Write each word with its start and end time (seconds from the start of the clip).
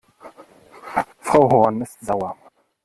Frau 1.19 1.47
Horn 1.51 1.81
ist 1.81 2.01
sauer. 2.03 2.35